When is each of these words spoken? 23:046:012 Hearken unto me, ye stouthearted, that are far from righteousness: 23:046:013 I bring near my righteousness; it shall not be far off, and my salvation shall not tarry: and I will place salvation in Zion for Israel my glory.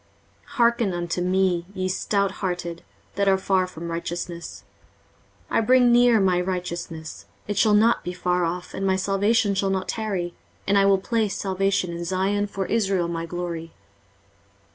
23:046:012 0.47 0.49
Hearken 0.55 0.93
unto 0.95 1.21
me, 1.21 1.65
ye 1.75 1.87
stouthearted, 1.87 2.79
that 3.13 3.27
are 3.27 3.37
far 3.37 3.67
from 3.67 3.91
righteousness: 3.91 4.63
23:046:013 5.51 5.57
I 5.57 5.61
bring 5.61 5.91
near 5.91 6.19
my 6.19 6.41
righteousness; 6.41 7.25
it 7.47 7.55
shall 7.55 7.75
not 7.75 8.03
be 8.03 8.11
far 8.11 8.43
off, 8.43 8.73
and 8.73 8.83
my 8.87 8.95
salvation 8.95 9.53
shall 9.53 9.69
not 9.69 9.87
tarry: 9.87 10.33
and 10.65 10.75
I 10.79 10.85
will 10.85 10.97
place 10.97 11.35
salvation 11.37 11.91
in 11.91 12.03
Zion 12.03 12.47
for 12.47 12.65
Israel 12.65 13.07
my 13.07 13.27
glory. 13.27 13.73